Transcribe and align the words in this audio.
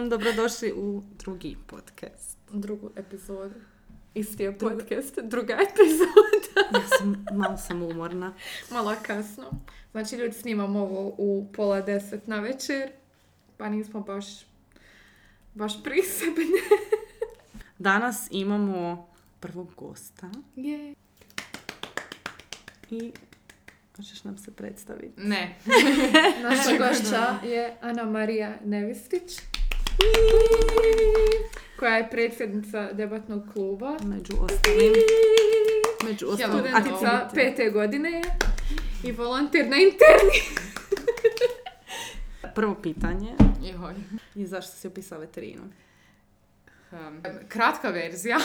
alaikum, 0.00 0.08
dobrodošli 0.08 0.72
u 0.72 1.02
drugi 1.18 1.56
podcast. 1.66 2.38
Drugu 2.52 2.90
epizodu. 2.96 3.54
Isti 4.14 4.42
je 4.42 4.58
podcast, 4.58 5.18
druga 5.22 5.54
epizoda. 5.54 6.30
Ja 6.80 6.98
sam, 6.98 7.24
malo 7.32 7.56
sam 7.56 7.82
umorna. 7.82 8.34
Malo 8.70 8.94
kasno. 9.02 9.50
Znači 9.92 10.16
ljudi 10.16 10.34
snimamo 10.34 10.80
ovo 10.80 11.14
u 11.18 11.48
pola 11.52 11.80
deset 11.80 12.26
na 12.26 12.40
večer, 12.40 12.90
pa 13.56 13.68
nismo 13.68 14.00
baš, 14.00 14.26
baš 15.54 15.82
prisebne. 15.82 16.44
Danas 17.78 18.28
imamo 18.30 19.08
prvog 19.40 19.72
gosta 19.76 20.30
Je. 20.56 20.94
i 22.90 23.12
hoćeš 23.96 24.24
nam 24.24 24.38
se 24.38 24.50
predstaviti. 24.50 25.20
Ne. 25.20 25.56
Naša 26.48 26.78
gošća 26.78 27.48
je 27.48 27.76
Ana 27.80 28.04
Marija 28.04 28.56
Nevistić, 28.64 29.40
koja 31.78 31.96
je 31.96 32.10
predsjednica 32.10 32.92
debatnog 32.92 33.42
kluba. 33.52 33.96
Među 34.04 34.32
ostalim, 34.40 34.92
među 36.04 36.26
ostalim 36.28 36.58
Studentica 36.58 37.30
pete 37.34 37.70
godine 37.70 38.10
je 38.10 38.22
i 39.04 39.12
volonter 39.12 39.68
na 39.68 39.76
interni. 39.76 40.40
Prvo 42.54 42.74
pitanje 42.74 43.34
Joj. 43.62 43.94
je 44.34 44.46
zašto 44.46 44.76
si 44.76 44.88
upisala 44.88 45.20
veterinu? 45.20 45.62
Um, 46.92 47.22
kratka 47.48 47.90
verzija. 47.90 48.38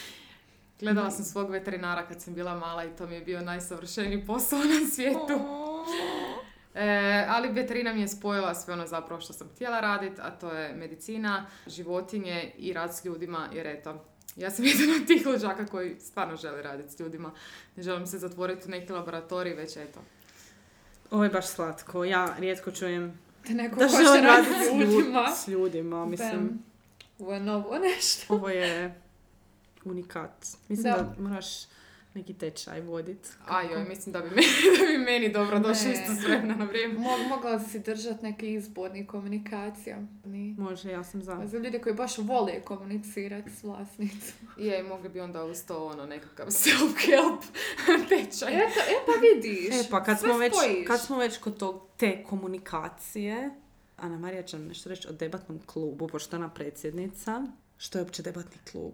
Gledala 0.80 1.10
sam 1.10 1.24
svog 1.24 1.50
veterinara 1.50 2.06
kad 2.06 2.22
sam 2.22 2.34
bila 2.34 2.54
mala 2.54 2.84
i 2.84 2.96
to 2.98 3.06
mi 3.06 3.14
je 3.14 3.20
bio 3.20 3.40
najsavršeniji 3.40 4.26
posao 4.26 4.58
na 4.58 4.90
svijetu. 4.94 5.40
E, 6.76 7.24
ali 7.28 7.48
veterina 7.48 7.92
mi 7.92 8.00
je 8.00 8.08
spojila 8.08 8.54
sve 8.54 8.74
ono 8.74 8.86
zapravo 8.86 9.20
što 9.20 9.32
sam 9.32 9.48
htjela 9.54 9.80
raditi, 9.80 10.20
a 10.20 10.30
to 10.30 10.52
je 10.52 10.74
medicina, 10.74 11.46
životinje 11.66 12.52
i 12.58 12.72
rad 12.72 12.96
s 12.96 13.04
ljudima, 13.04 13.48
jer 13.52 13.66
eto, 13.66 14.04
ja 14.36 14.50
sam 14.50 14.64
jedan 14.70 15.00
od 15.00 15.06
tih 15.06 15.26
luđaka 15.26 15.66
koji 15.66 15.96
stvarno 16.00 16.36
želi 16.36 16.62
raditi 16.62 16.92
s 16.92 17.00
ljudima. 17.00 17.32
Ne 17.76 17.82
želim 17.82 18.06
se 18.06 18.18
zatvoriti 18.18 18.62
u 18.66 18.70
neki 18.70 18.92
laboratorij, 18.92 19.54
već 19.54 19.76
eto. 19.76 20.00
Ovo 21.10 21.24
je 21.24 21.30
baš 21.30 21.46
slatko. 21.46 22.04
Ja 22.04 22.36
rijetko 22.38 22.70
čujem 22.70 23.18
Da 23.48 23.54
neko 23.54 23.76
da 23.76 23.88
želim 23.88 24.24
raditi 24.24 24.54
s 24.64 24.72
ljudima. 24.72 25.28
S 25.36 25.48
ljudima, 25.48 26.06
mislim. 26.06 26.62
Ovo 27.18 27.32
je 27.34 27.40
novo 27.40 27.78
nešto. 27.78 28.34
Ovo 28.34 28.48
je 28.48 29.00
unikat. 29.84 30.46
Mislim 30.68 30.92
da, 30.92 31.02
Da. 31.02 31.14
moraš 31.22 31.46
neki 32.16 32.34
tečaj 32.34 32.80
vodit. 32.80 33.36
A 33.48 33.62
joj, 33.62 33.84
mislim 33.88 34.12
da 34.12 34.20
bi 34.20 34.28
meni, 34.28 34.46
da 34.80 34.86
bi 34.86 34.98
meni 34.98 35.32
dobro 35.32 35.58
došlo 35.58 35.90
isto 35.90 36.14
s 36.14 36.24
vremena 36.24 36.54
na 36.54 36.64
vrijeme. 36.64 36.94
Mo- 36.94 37.28
mogla 37.28 37.58
si 37.60 37.78
držati 37.78 38.24
neki 38.24 38.52
izborni 38.52 39.06
komunikacija. 39.06 39.98
Ni. 40.24 40.54
Može, 40.58 40.90
ja 40.90 41.04
sam 41.04 41.22
za. 41.22 41.42
Za 41.44 41.58
ljude 41.58 41.78
koji 41.78 41.94
baš 41.94 42.18
vole 42.18 42.60
komunicirati 42.60 43.50
s 43.50 43.62
vlasnicom. 43.62 44.48
Je, 44.56 44.82
mogli 44.82 45.08
bi 45.08 45.20
onda 45.20 45.44
uz 45.44 45.64
to 45.64 45.86
ono 45.86 46.06
nekakav 46.06 46.46
self-help 46.46 47.38
tečaj. 48.08 48.54
Eto, 48.54 48.80
e 48.80 48.96
pa 49.06 49.12
vidiš. 49.20 49.74
E 49.74 49.90
pa 49.90 50.02
kad 50.02 50.20
sve 50.20 50.28
smo, 50.28 50.38
već, 50.38 50.52
spojiš. 50.54 50.86
kad 50.86 51.00
smo 51.00 51.18
već 51.18 51.38
kod 51.38 51.58
tog, 51.58 51.82
te 51.96 52.24
komunikacije, 52.24 53.50
Ana 53.96 54.18
Marija 54.18 54.42
će 54.42 54.58
nam 54.58 54.68
nešto 54.68 54.88
reći 54.88 55.08
o 55.08 55.12
debatnom 55.12 55.60
klubu, 55.66 56.08
pošto 56.08 56.36
je 56.36 56.40
ona 56.40 56.54
predsjednica. 56.54 57.46
Što 57.78 57.98
je 57.98 58.02
uopće 58.02 58.22
debatni 58.22 58.58
klub? 58.70 58.92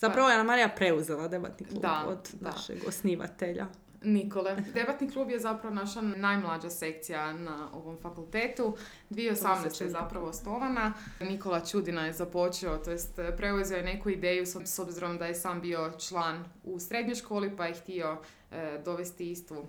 Zapravo 0.00 0.28
je 0.28 0.34
Ana 0.34 0.44
Marija 0.44 0.68
preuzela 0.68 1.28
debatni 1.28 1.66
klub 1.66 1.82
Da, 1.82 2.04
od 2.08 2.30
da. 2.40 2.50
našeg 2.50 2.78
osnivatelja. 2.88 3.66
Nikole. 4.02 4.56
Debatni 4.74 5.10
klub 5.10 5.30
je 5.30 5.38
zapravo 5.38 5.74
naša 5.74 6.00
najmlađa 6.00 6.70
sekcija 6.70 7.32
na 7.32 7.68
ovom 7.72 7.96
fakultetu. 8.02 8.76
2018. 9.10 9.82
je 9.82 9.90
zapravo 9.90 10.26
osnovana. 10.26 10.92
Nikola 11.20 11.60
Čudina 11.60 12.06
je 12.06 12.12
započeo, 12.12 12.76
to 12.76 12.90
jest 12.90 13.20
preuzeo 13.36 13.76
je 13.76 13.82
neku 13.82 14.10
ideju 14.10 14.46
s 14.46 14.56
s 14.64 14.78
obzirom 14.78 15.18
da 15.18 15.26
je 15.26 15.34
sam 15.34 15.60
bio 15.60 15.92
član 16.08 16.44
u 16.64 16.78
srednjoj 16.80 17.14
školi 17.14 17.56
pa 17.56 17.66
je 17.66 17.74
htio 17.74 18.18
e, 18.52 18.80
dovesti 18.84 19.30
istu, 19.30 19.64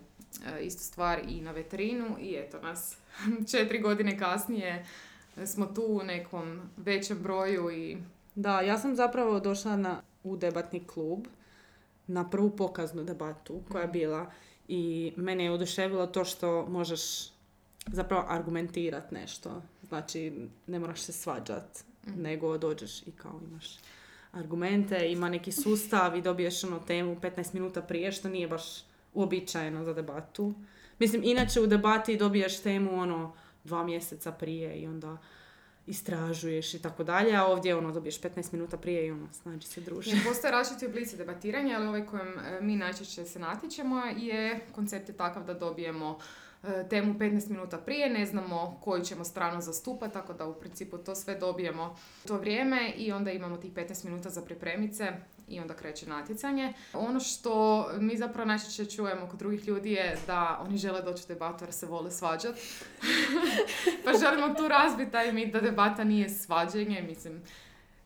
e, 0.46 0.62
istu 0.62 0.84
stvar 0.84 1.20
i 1.28 1.42
na 1.42 1.52
veterinu 1.52 2.16
i 2.20 2.36
eto 2.36 2.60
nas 2.60 2.98
četiri 3.52 3.80
godine 3.80 4.20
kasnije 4.20 4.86
smo 5.46 5.66
tu 5.66 5.84
u 5.88 6.04
nekom 6.04 6.62
većem 6.78 7.18
broju 7.24 7.72
i 7.72 7.98
Da, 8.36 8.62
ja 8.62 8.78
sam 8.78 8.96
zapravo 8.96 9.40
došla 9.40 9.76
na, 9.76 10.02
u 10.32 10.38
debatni 10.38 10.88
klub 10.88 11.28
na 12.08 12.30
prvu 12.30 12.50
pokaznu 12.50 13.04
debatu 13.04 13.62
koja 13.72 13.82
je 13.82 13.88
bila 13.88 14.32
i 14.68 15.14
mene 15.16 15.44
je 15.44 15.52
oduševilo 15.52 16.08
to 16.08 16.26
što 16.26 16.66
možeš 16.66 17.30
zapravo 17.92 18.26
argumentirati 18.28 19.16
nešto. 19.16 19.62
Znači, 19.88 20.48
ne 20.68 20.80
moraš 20.80 21.02
se 21.02 21.12
svađat, 21.12 21.84
nego 22.06 22.58
dođeš 22.58 23.08
i 23.08 23.12
kao 23.12 23.40
imaš 23.50 23.78
argumente, 24.32 25.12
ima 25.12 25.30
neki 25.30 25.52
sustav 25.52 26.16
i 26.16 26.22
dobiješ 26.22 26.64
ono 26.64 26.80
temu 26.80 27.16
15 27.16 27.54
minuta 27.54 27.82
prije, 27.82 28.12
što 28.12 28.30
nije 28.30 28.48
baš 28.48 28.64
uobičajeno 29.14 29.84
za 29.84 29.94
debatu. 29.94 30.54
Mislim, 31.00 31.22
inače 31.24 31.62
u 31.62 31.68
debati 31.68 32.18
dobiješ 32.18 32.62
temu 32.62 33.00
ono 33.00 33.34
dva 33.64 33.84
mjeseca 33.84 34.32
prije 34.32 34.76
i 34.76 34.88
onda 34.88 35.18
istražuješ 35.88 36.74
i 36.74 36.82
tako 36.82 37.04
dalje, 37.04 37.36
a 37.36 37.46
ovdje 37.46 37.76
ono 37.76 37.92
dobiješ 37.92 38.22
15 38.22 38.54
minuta 38.54 38.78
prije 38.78 39.08
i 39.08 39.12
ono 39.12 39.28
snađi 39.34 39.68
se 39.68 39.82
druži. 39.82 40.12
Postoje 40.28 40.52
različiti 40.52 40.86
oblici 40.86 41.18
debatiranja, 41.18 41.76
ali 41.78 41.88
ovaj 41.88 42.06
kojem 42.06 42.40
e, 42.40 42.62
mi 42.62 42.76
najčešće 42.76 43.26
se 43.26 43.40
natječemo 43.40 44.00
je, 44.06 44.60
koncept 44.76 45.10
je 45.10 45.18
takav 45.18 45.46
da 45.46 45.54
dobijemo 45.54 46.20
e, 46.64 46.88
temu 46.90 47.14
15 47.14 47.50
minuta 47.50 47.78
prije, 47.78 48.10
ne 48.10 48.26
znamo 48.26 48.80
koju 48.84 49.04
ćemo 49.04 49.24
stranu 49.24 49.62
zastupati, 49.62 50.14
tako 50.14 50.34
da 50.34 50.48
u 50.48 50.60
principu 50.60 50.98
to 50.98 51.16
sve 51.16 51.36
dobijemo 51.36 51.98
to 52.28 52.38
vrijeme 52.38 52.94
i 52.98 53.12
onda 53.12 53.32
imamo 53.32 53.58
tih 53.58 53.74
15 53.74 54.06
minuta 54.06 54.30
za 54.30 54.42
pripremice 54.42 55.14
i 55.48 55.60
onda 55.60 55.74
kreće 55.74 56.10
natjecanje. 56.10 56.74
Ono 56.94 57.20
što 57.20 57.86
mi 58.00 58.18
zapravo 58.18 58.48
najčešće 58.48 58.86
čujemo 58.86 59.28
kod 59.28 59.40
drugih 59.40 59.68
ljudi 59.68 59.92
je 59.92 60.18
da 60.28 60.60
oni 60.66 60.78
žele 60.78 61.02
doći 61.02 61.24
u 61.24 61.28
debatu 61.28 61.64
jer 61.64 61.74
se 61.74 61.86
vole 61.86 62.12
svađati. 62.12 62.62
pa 64.06 64.12
želimo 64.20 64.54
tu 64.54 64.68
razbiti 64.68 65.12
taj 65.12 65.32
mit 65.34 65.54
da 65.54 65.60
debata 65.62 66.04
nije 66.04 66.30
svađenje, 66.30 67.02
mislim, 67.02 67.42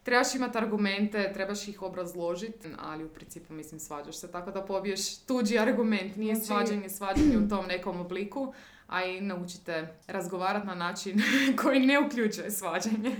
trebaš 0.03 0.35
imati 0.35 0.57
argumente, 0.57 1.31
trebaš 1.33 1.67
ih 1.67 1.81
obrazložiti, 1.81 2.67
ali 2.79 3.05
u 3.05 3.09
principu, 3.09 3.53
mislim, 3.53 3.79
svađaš 3.79 4.15
se. 4.17 4.31
Tako 4.31 4.51
da 4.51 4.65
pobiješ 4.65 5.17
tuđi 5.17 5.59
argument, 5.59 6.15
nije 6.15 6.35
Znači- 6.35 6.47
svađanje, 6.47 6.89
svađanje 6.89 7.37
u 7.37 7.49
tom 7.49 7.65
nekom 7.65 7.99
obliku, 8.01 8.53
a 8.87 9.03
i 9.03 9.21
naučite 9.21 9.87
razgovarati 10.07 10.67
na 10.67 10.75
način 10.75 11.21
koji 11.61 11.79
ne 11.79 11.99
uključuje 11.99 12.51
svađanje. 12.51 13.15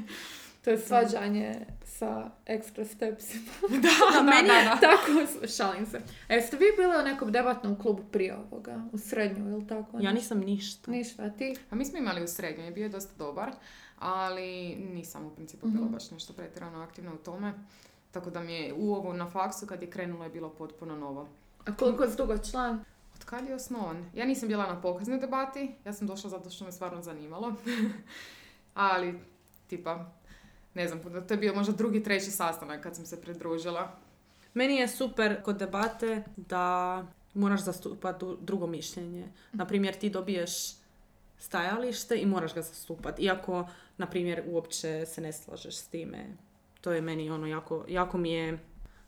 To 0.64 0.70
je 0.70 0.78
svađanje 0.78 1.66
sa 1.86 2.30
extra 2.46 2.86
stepsima. 2.86 3.52
da, 3.70 4.18
da, 4.18 4.24
meni 4.24 4.48
da, 4.48 4.54
je 4.54 4.66
da. 4.66 4.76
tako, 4.88 5.48
šalim 5.48 5.86
se. 5.86 6.02
E, 6.30 6.36
jeste 6.36 6.58
vi 6.58 6.66
bili 6.78 6.96
u 7.02 7.04
nekom 7.04 7.32
debatnom 7.32 7.76
klubu 7.80 8.04
prije 8.12 8.38
ovoga? 8.38 8.82
U 8.92 8.98
srednju, 8.98 9.50
ili 9.52 9.68
tako? 9.68 10.00
Ja 10.00 10.12
nisam 10.12 10.40
ništa. 10.40 10.92
Ništa, 10.92 11.24
a 11.24 11.30
ti? 11.30 11.56
A 11.70 11.76
mi 11.76 11.86
smo 11.86 11.98
imali 11.98 12.24
u 12.24 12.28
srednjoj, 12.28 12.72
bio 12.72 12.84
je 12.84 12.90
dosta 12.90 13.14
dobar, 13.18 13.52
ali 14.00 14.46
nisam 14.76 15.26
u 15.26 15.30
principu 15.30 15.68
bila 15.68 15.86
Mhm. 15.86 15.94
baš 15.94 16.12
nešto 16.12 16.34
pretjerano 16.34 16.82
aktivna 16.82 17.14
u 17.14 17.18
tome. 17.18 17.54
Tako 18.12 18.30
da 18.30 18.40
mi 18.40 18.54
je 18.54 18.74
u 18.74 18.94
ovo 18.94 19.14
na 19.14 19.30
faksu 19.30 19.68
kad 19.68 19.82
je 19.82 19.90
krenulo 19.90 20.24
je 20.24 20.30
bilo 20.30 20.50
potpuno 20.50 20.96
novo. 20.96 21.28
A 21.66 21.76
koliko 21.76 22.04
je 22.04 22.10
dugo 22.10 22.38
član? 22.38 22.84
Od 23.16 23.26
kad 23.26 23.48
je 23.48 23.56
osnovan? 23.56 24.06
Ja 24.16 24.26
nisam 24.26 24.48
bila 24.48 24.68
na 24.68 24.82
pokaznoj 24.82 25.20
debati, 25.20 25.76
ja 25.86 25.94
sam 25.94 26.08
došla 26.08 26.30
zato 26.30 26.50
što 26.50 26.66
me 26.66 26.72
stvarno 26.72 27.02
zanimalo. 27.02 27.56
Ali, 28.74 29.20
tipa, 29.68 30.12
ne 30.74 30.88
znam, 30.88 31.02
to 31.28 31.34
je 31.34 31.38
bio 31.38 31.56
možda 31.56 31.74
drugi, 31.74 32.04
treći 32.04 32.32
sastanak 32.32 32.84
kad 32.84 32.96
sam 32.96 33.06
se 33.06 33.22
pridružila. 33.22 33.92
Meni 34.54 34.76
je 34.76 34.88
super 34.88 35.44
kod 35.44 35.58
debate 35.58 36.24
da 36.36 37.06
moraš 37.34 37.62
zastupati 37.64 38.26
drugo 38.42 38.68
mišljenje. 38.68 39.28
Naprimjer, 39.54 39.96
ti 39.96 40.10
dobiješ 40.10 40.52
stajalište 41.40 42.18
i 42.18 42.26
moraš 42.26 42.54
ga 42.54 42.62
zastupati. 42.62 43.22
Iako, 43.22 43.68
na 43.98 44.06
primjer, 44.06 44.44
uopće 44.48 45.06
se 45.06 45.22
ne 45.22 45.34
slažeš 45.34 45.75
s 45.75 45.88
time. 45.88 46.38
To 46.81 46.92
je 46.92 47.01
meni 47.01 47.30
ono 47.30 47.48
jako, 47.48 47.86
jako 47.88 48.18
mi 48.18 48.31
je 48.31 48.60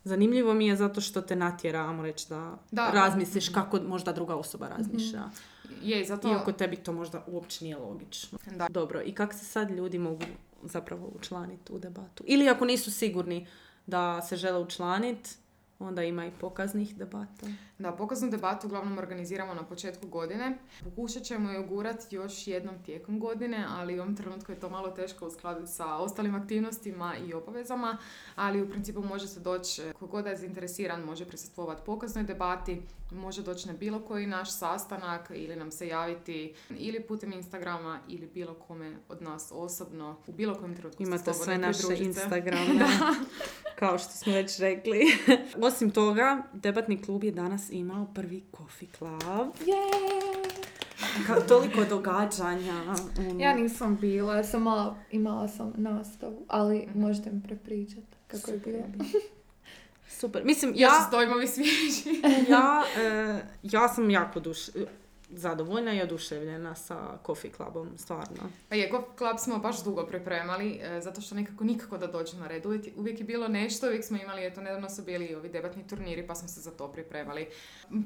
zanimljivo 0.04 0.54
mi 0.54 0.66
je 0.66 0.76
zato 0.76 1.00
što 1.00 1.22
te 1.22 1.36
natjera, 1.36 1.88
ajmo 1.88 2.02
reći, 2.02 2.28
da, 2.28 2.58
Da. 2.70 2.90
razmisliš 2.90 3.48
kako 3.48 3.80
možda 3.80 4.12
druga 4.12 4.34
osoba 4.34 4.68
razmišlja. 4.68 5.22
Je, 5.82 6.00
i 6.00 6.04
zato... 6.04 6.28
Iako 6.28 6.52
tebi 6.52 6.76
to 6.76 6.92
možda 6.92 7.24
uopće 7.26 7.64
nije 7.64 7.76
logično. 7.76 8.38
Da. 8.56 8.68
Dobro, 8.68 9.02
i 9.02 9.12
kako 9.12 9.32
se 9.32 9.44
sad 9.44 9.70
ljudi 9.70 9.98
mogu 9.98 10.22
zapravo 10.64 11.12
učlaniti 11.16 11.72
u 11.72 11.78
debatu? 11.78 12.24
Ili 12.26 12.48
ako 12.48 12.64
nisu 12.64 12.90
sigurni 12.90 13.46
da 13.86 14.22
se 14.22 14.36
žele 14.36 14.58
učlaniti, 14.58 15.30
onda 15.78 16.02
ima 16.02 16.26
i 16.26 16.30
pokaznih 16.40 16.96
debata. 16.96 17.46
Da, 17.78 17.92
pokaznu 17.92 18.30
debatu 18.30 18.66
uglavnom 18.66 18.98
organiziramo 18.98 19.54
na 19.54 19.62
početku 19.62 20.06
godine. 20.06 20.58
Pokušat 20.84 21.22
ćemo 21.22 21.50
je 21.50 21.60
ugurati 21.60 22.14
još 22.16 22.46
jednom 22.46 22.82
tijekom 22.82 23.20
godine, 23.20 23.66
ali 23.68 23.98
u 23.98 24.02
ovom 24.02 24.16
trenutku 24.16 24.52
je 24.52 24.60
to 24.60 24.70
malo 24.70 24.90
teško 24.90 25.26
uskladiti 25.26 25.72
sa 25.72 25.96
ostalim 25.96 26.34
aktivnostima 26.34 27.16
i 27.16 27.34
obavezama, 27.34 27.98
ali 28.36 28.62
u 28.62 28.70
principu 28.70 29.02
može 29.02 29.28
se 29.28 29.40
doći, 29.40 29.82
kogod 29.98 30.26
je 30.26 30.36
zainteresiran 30.36 31.02
može 31.02 31.24
prisustvovati 31.24 31.82
pokaznoj 31.86 32.24
debati, 32.24 32.82
može 33.14 33.42
doći 33.42 33.68
na 33.68 33.74
bilo 33.74 34.00
koji 34.00 34.26
naš 34.26 34.58
sastanak 34.58 35.30
ili 35.34 35.56
nam 35.56 35.70
se 35.70 35.88
javiti 35.88 36.54
ili 36.70 37.00
putem 37.00 37.32
Instagrama 37.32 38.00
ili 38.08 38.26
bilo 38.26 38.54
kome 38.54 38.96
od 39.08 39.22
nas 39.22 39.52
osobno 39.52 40.16
u 40.26 40.32
bilo 40.32 40.54
kojem 40.54 40.76
trenutku. 40.76 41.02
Imate 41.02 41.34
sve 41.34 41.58
naše. 41.58 41.80
Instagrame, 41.98 42.86
kao 43.78 43.98
što 43.98 44.12
smo 44.12 44.32
već 44.32 44.58
rekli. 44.58 45.00
Osim 45.66 45.90
toga, 45.90 46.42
debatni 46.52 47.02
klub 47.02 47.24
je 47.24 47.32
danas 47.32 47.70
imao 47.70 48.06
prvi 48.14 48.44
coffee 48.56 48.88
club. 48.98 49.52
Ka- 51.26 51.48
toliko 51.48 51.84
događanja. 51.84 52.82
ono. 52.82 53.40
Ja 53.40 53.54
nisam 53.54 53.96
bila, 54.00 54.36
ja 54.36 54.44
sam 54.44 54.62
mala, 54.62 54.96
imala 55.10 55.48
sam 55.48 55.72
nastavu, 55.76 56.44
ali 56.48 56.88
možete 56.94 57.30
mi 57.30 57.42
prepričati 57.42 58.06
kako 58.26 58.50
je 58.50 58.58
bilo. 58.58 58.84
Super. 60.08 60.44
Mislim, 60.44 60.72
Ja 60.76 60.88
ja, 60.88 61.04
su 61.04 61.10
dojmovi 61.10 61.46
svježi. 61.46 62.22
ja, 62.50 62.84
e, 62.98 63.40
ja 63.62 63.88
sam 63.88 64.10
jako 64.10 64.40
duš, 64.40 64.58
zadovoljna 65.34 65.94
i 65.94 66.02
oduševljena 66.02 66.74
sa 66.74 66.96
coffee 67.26 67.50
clubom, 67.50 67.98
stvarno. 67.98 68.50
Pa 68.68 68.74
je, 68.74 68.88
Golf 68.88 69.04
Club 69.18 69.38
smo 69.38 69.58
baš 69.58 69.84
dugo 69.84 70.06
pripremali, 70.06 70.80
e, 70.82 71.00
zato 71.00 71.20
što 71.20 71.34
nekako 71.34 71.64
nikako 71.64 71.98
da 71.98 72.06
dođe 72.06 72.36
na 72.36 72.46
red. 72.46 72.66
Uvijek, 72.66 72.84
uvijek 72.96 73.18
je 73.18 73.24
bilo 73.24 73.48
nešto, 73.48 73.86
uvijek 73.86 74.04
smo 74.04 74.16
imali, 74.18 74.46
eto, 74.46 74.60
nedavno 74.60 74.90
su 74.90 75.02
bili 75.02 75.24
i 75.24 75.34
ovi 75.34 75.48
debatni 75.48 75.86
turniri, 75.86 76.26
pa 76.26 76.34
smo 76.34 76.48
se 76.48 76.60
za 76.60 76.70
to 76.70 76.88
pripremali. 76.88 77.46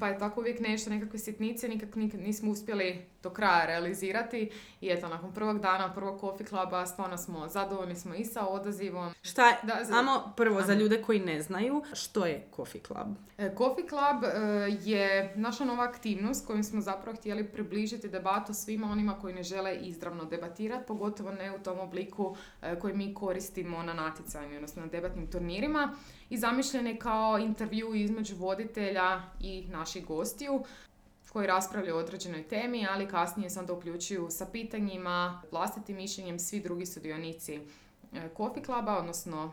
Pa 0.00 0.08
je 0.08 0.18
tako 0.18 0.40
uvijek 0.40 0.60
nešto, 0.60 0.90
nekakve 0.90 1.18
sitnice, 1.18 1.68
nikako 1.68 1.98
nikad 1.98 2.20
nismo 2.20 2.50
uspjeli 2.50 2.78
do 3.22 3.30
kraja 3.30 3.66
realizirati. 3.66 4.50
I 4.80 4.90
eto, 4.90 5.08
nakon 5.08 5.32
prvog 5.32 5.60
dana, 5.60 5.94
prvog 5.94 6.20
Coffee 6.20 6.46
Cluba, 6.46 6.86
stvarno 6.86 7.18
smo 7.18 7.48
zadovoljni 7.48 7.96
smo 7.96 8.14
i 8.14 8.24
sa 8.24 8.46
odazivom. 8.46 9.12
Šta 9.22 9.48
je, 9.48 9.56
Da, 9.62 9.84
za- 9.84 9.94
Amo 9.94 10.32
prvo 10.36 10.56
za 10.56 10.72
Aha. 10.72 10.80
ljude 10.80 11.02
koji 11.02 11.20
ne 11.20 11.42
znaju, 11.42 11.82
što 11.92 12.26
je 12.26 12.46
coffee 12.56 12.80
club? 12.82 13.08
E, 13.38 13.50
Coffee 13.58 13.88
Club 13.88 14.24
e, 14.24 14.38
je 14.82 15.32
naša 15.36 15.64
nova 15.64 15.84
aktivnost 15.84 16.46
kojim 16.46 16.64
smo 16.64 16.80
zapravo 16.80 17.16
htjeli 17.18 17.48
približiti 17.48 18.08
debatu 18.08 18.54
svima 18.54 18.90
onima 18.90 19.18
koji 19.18 19.34
ne 19.34 19.42
žele 19.42 19.76
izravno 19.76 20.24
debatirati, 20.24 20.86
pogotovo 20.86 21.32
ne 21.32 21.56
u 21.56 21.58
tom 21.58 21.78
obliku 21.78 22.36
e, 22.62 22.78
koji 22.78 22.94
mi 22.94 23.14
koristimo 23.14 23.82
na 23.82 23.94
natjecanju, 23.94 24.54
odnosno 24.56 24.82
na 24.82 24.88
debatnim 24.88 25.30
turnirima. 25.30 25.94
I 26.30 26.36
zamišljen 26.36 26.86
je 26.86 26.98
kao 26.98 27.38
intervju 27.38 27.94
između 27.94 28.36
voditelja 28.36 29.22
i 29.40 29.66
naših 29.70 30.06
gostiju 30.06 30.64
koji 31.32 31.46
raspravljaju 31.46 31.96
o 31.96 31.98
određenoj 31.98 32.42
temi, 32.42 32.86
ali 32.90 33.08
kasnije 33.08 33.50
se 33.50 33.60
onda 33.60 33.72
uključuju 33.72 34.26
sa 34.30 34.46
pitanjima, 34.46 35.42
vlastitim 35.52 35.96
mišljenjem 35.96 36.38
svi 36.38 36.60
drugi 36.60 36.86
sudionici 36.86 37.54
e, 37.54 37.60
Coffee 38.36 38.64
Cluba, 38.64 38.98
odnosno 38.98 39.52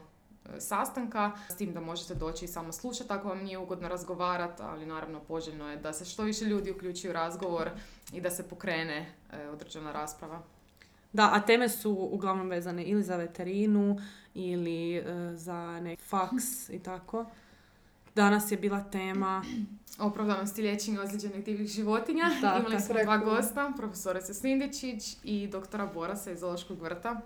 sastanka, 0.59 1.31
s 1.49 1.55
tim 1.55 1.73
da 1.73 1.79
možete 1.79 2.15
doći 2.15 2.45
i 2.45 2.47
samo 2.47 2.71
slušati 2.71 3.13
ako 3.13 3.27
vam 3.27 3.43
nije 3.43 3.57
ugodno 3.57 3.87
razgovarati, 3.87 4.61
ali 4.63 4.85
naravno 4.85 5.19
poželjno 5.19 5.71
je 5.71 5.77
da 5.77 5.93
se 5.93 6.05
što 6.05 6.23
više 6.23 6.45
ljudi 6.45 6.71
uključi 6.71 7.09
u 7.09 7.13
razgovor 7.13 7.69
i 8.13 8.21
da 8.21 8.29
se 8.29 8.49
pokrene 8.49 9.13
e, 9.31 9.47
određena 9.49 9.91
rasprava. 9.91 10.41
Da, 11.13 11.29
a 11.33 11.41
teme 11.41 11.69
su 11.69 11.91
uglavnom 12.11 12.49
vezane 12.49 12.83
ili 12.83 13.03
za 13.03 13.15
veterinu 13.15 13.97
ili 14.33 14.97
e, 14.97 15.03
za 15.35 15.79
nek 15.79 15.99
faks 15.99 16.69
i 16.69 16.79
tako. 16.79 17.25
Danas 18.15 18.51
je 18.51 18.57
bila 18.57 18.83
tema 18.83 19.43
Opravdanosti 19.99 20.61
liječenja 20.61 21.01
ozlijeđenih 21.01 21.45
divljih 21.45 21.67
životinja. 21.67 22.23
Da, 22.41 22.57
Imali 22.59 22.81
smo 22.81 22.95
dva 23.03 23.17
gosta, 23.17 23.73
profesorice 23.77 24.33
Sindičić 24.33 25.17
i 25.23 25.47
doktora 25.47 25.85
Borasa 25.85 26.31
iz 26.31 26.39
Zoološkog 26.39 26.81
vrta. 26.81 27.21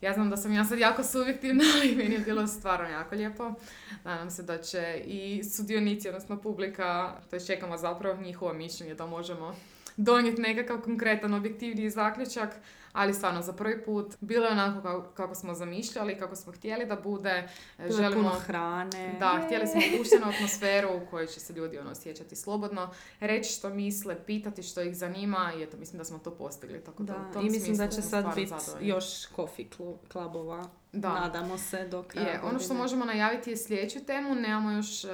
Ja 0.00 0.12
znam 0.12 0.30
da 0.30 0.36
sam 0.36 0.52
ja 0.52 0.64
sad 0.64 0.78
jako 0.78 1.04
subjektivna, 1.04 1.64
ali 1.76 1.96
meni 1.96 2.14
je 2.14 2.20
bilo 2.20 2.46
stvarno 2.46 2.88
jako 2.88 3.14
lijepo. 3.14 3.52
Nadam 4.04 4.30
se 4.30 4.42
da 4.42 4.58
će 4.58 5.02
i 5.06 5.44
sudionici, 5.44 6.08
odnosno 6.08 6.40
publika, 6.40 7.16
to 7.30 7.38
čekamo 7.38 7.76
zapravo 7.76 8.22
njihovo 8.22 8.52
mišljenje 8.52 8.94
da 8.94 9.06
možemo 9.06 9.54
donijeti 9.96 10.42
nekakav 10.42 10.80
konkretan 10.80 11.34
objektivniji 11.34 11.90
zaključak, 11.90 12.56
ali 12.92 13.14
stvarno 13.14 13.42
za 13.42 13.52
prvi 13.52 13.84
put 13.84 14.16
bilo 14.20 14.46
je 14.46 14.52
onako 14.52 14.82
kako, 14.82 15.10
kako 15.10 15.34
smo 15.34 15.54
zamišljali, 15.54 16.18
kako 16.18 16.36
smo 16.36 16.52
htjeli 16.52 16.86
da 16.86 16.96
bude. 16.96 17.48
bilo 17.78 18.00
je 18.00 18.12
puno 18.12 18.30
hrane. 18.30 19.16
Da, 19.20 19.42
htjeli 19.46 19.66
smo 19.66 19.80
opuštenu 19.94 20.26
atmosferu 20.26 20.88
u 20.96 21.10
kojoj 21.10 21.26
će 21.26 21.40
se 21.40 21.52
ljudi 21.52 21.78
ono, 21.78 21.90
osjećati 21.90 22.36
slobodno, 22.36 22.90
reći 23.20 23.52
što 23.52 23.68
misle, 23.68 24.24
pitati 24.26 24.62
što 24.62 24.82
ih 24.82 24.96
zanima 24.96 25.52
i 25.58 25.62
eto, 25.62 25.76
mislim 25.76 25.98
da 25.98 26.04
smo 26.04 26.18
to 26.18 26.30
postigli. 26.30 26.84
Tako 26.84 27.02
da, 27.02 27.12
Da, 27.12 27.28
u 27.30 27.32
tom 27.32 27.46
i 27.46 27.50
mislim 27.50 27.76
da 27.76 27.88
će 27.88 28.02
sad 28.02 28.34
biti 28.34 28.54
još 28.80 29.04
klu- 29.28 29.96
klubova. 30.12 30.64
Da. 30.92 31.08
Nadamo 31.14 31.58
se 31.58 31.88
do 31.88 32.02
kraja 32.02 32.28
Je, 32.28 32.40
ono 32.42 32.58
što 32.58 32.74
možemo 32.74 33.04
najaviti 33.04 33.50
je 33.50 33.56
sljedeću 33.56 34.04
temu, 34.04 34.34
nemamo 34.34 34.70
još 34.70 35.04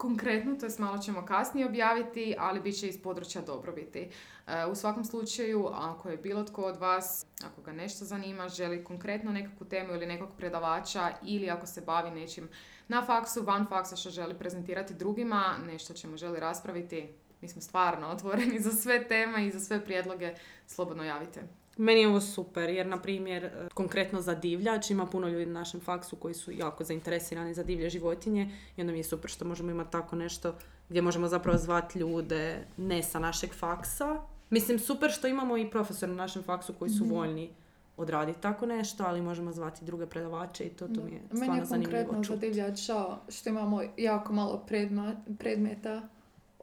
konkretnu, 0.00 0.58
to 0.58 0.66
je 0.66 0.72
malo 0.78 0.98
ćemo 0.98 1.26
kasnije 1.26 1.66
objaviti, 1.66 2.34
ali 2.38 2.60
bit 2.60 2.80
će 2.80 2.88
iz 2.88 3.02
područja 3.02 3.42
dobrobiti. 3.42 4.10
E, 4.46 4.66
u 4.66 4.74
svakom 4.74 5.04
slučaju, 5.04 5.66
ako 5.72 6.08
je 6.08 6.16
bilo 6.16 6.44
tko 6.44 6.62
od 6.62 6.76
vas, 6.76 7.26
ako 7.44 7.62
ga 7.62 7.72
nešto 7.72 8.04
zanima, 8.04 8.48
želi 8.48 8.84
konkretno 8.84 9.32
nekakvu 9.32 9.66
temu 9.66 9.94
ili 9.94 10.06
nekog 10.06 10.28
predavača 10.36 11.10
ili 11.22 11.50
ako 11.50 11.66
se 11.66 11.80
bavi 11.80 12.10
nečim 12.10 12.48
na 12.88 13.04
faksu, 13.06 13.42
van 13.42 13.66
faksa 13.66 13.96
što 13.96 14.10
želi 14.10 14.38
prezentirati 14.38 14.94
drugima, 14.94 15.56
nešto 15.66 15.94
ćemo 15.94 16.16
želi 16.16 16.40
raspraviti, 16.40 17.08
mi 17.40 17.48
smo 17.48 17.62
stvarno 17.62 18.08
otvoreni 18.08 18.60
za 18.66 18.70
sve 18.70 19.08
teme 19.08 19.46
i 19.46 19.50
za 19.50 19.60
sve 19.60 19.84
prijedloge, 19.84 20.34
slobodno 20.66 21.04
javite. 21.04 21.59
Meni 21.76 22.00
je 22.00 22.08
ovo 22.08 22.20
super, 22.20 22.70
jer, 22.70 22.86
na 22.86 23.02
primjer, 23.02 23.44
e, 23.44 23.68
konkretno 23.74 24.20
za 24.20 24.34
divljač, 24.34 24.90
ima 24.90 25.06
puno 25.06 25.28
ljudi 25.28 25.46
na 25.46 25.52
našem 25.52 25.80
faksu 25.80 26.16
koji 26.16 26.34
su 26.34 26.52
jako 26.52 26.84
zainteresirani 26.84 27.54
za 27.54 27.62
divlje 27.62 27.90
životinje 27.90 28.50
i 28.76 28.80
onda 28.80 28.92
mi 28.92 28.98
je 28.98 29.04
super 29.04 29.30
što 29.30 29.44
možemo 29.44 29.70
imati 29.70 29.92
tako 29.92 30.16
nešto 30.16 30.54
gdje 30.88 31.02
možemo 31.02 31.28
zapravo 31.28 31.58
zvati 31.58 31.98
ljude 31.98 32.66
ne 32.76 33.02
sa 33.02 33.18
našeg 33.18 33.54
faksa. 33.54 34.22
Mislim, 34.50 34.78
super 34.78 35.10
što 35.10 35.28
imamo 35.28 35.56
i 35.56 35.70
profesore 35.70 36.12
na 36.12 36.16
našem 36.16 36.42
faksu 36.42 36.74
koji 36.78 36.90
su 36.90 37.04
voljni 37.04 37.50
odraditi 37.96 38.40
tako 38.40 38.66
nešto, 38.66 39.04
ali 39.06 39.22
možemo 39.22 39.52
zvati 39.52 39.84
druge 39.84 40.06
predavače 40.06 40.64
i 40.64 40.68
to, 40.68 40.88
to 40.88 41.00
mi 41.04 41.12
je 41.12 41.20
Meni 41.20 41.26
stvarno 41.32 41.54
je 41.56 41.64
zanimljivo 41.64 42.04
konkretno 42.08 42.36
za 42.36 42.40
divljač 42.40 42.78
žao 42.78 43.18
što 43.28 43.48
imamo 43.48 43.82
jako 43.96 44.32
malo 44.32 44.64
predma- 44.68 45.16
predmeta 45.38 46.08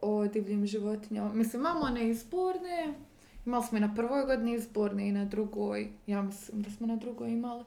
o 0.01 0.27
divljim 0.27 0.65
životinjama. 0.65 1.33
Mislim, 1.33 1.61
imamo 1.61 1.79
one 1.79 2.09
izborne, 2.09 2.93
imali 3.47 3.63
smo 3.63 3.77
i 3.77 3.81
na 3.81 3.93
prvoj 3.95 4.25
godini 4.25 4.53
izborne 4.53 5.07
i 5.07 5.11
na 5.11 5.25
drugoj, 5.25 5.87
ja 6.07 6.21
mislim 6.21 6.61
da 6.61 6.69
smo 6.69 6.87
na 6.87 6.95
drugoj 6.95 7.31
imali. 7.31 7.63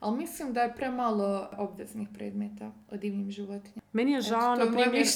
Ali 0.00 0.16
mislim 0.16 0.52
da 0.52 0.62
je 0.62 0.74
premalo 0.74 1.48
obveznih 1.58 2.08
predmeta 2.14 2.72
o 2.90 2.96
divljim 2.96 3.30
životinjama. 3.30 3.82
Meni 3.92 4.12
je 4.12 4.20
žao, 4.20 4.56
na 4.56 4.66
primjer, 4.66 5.06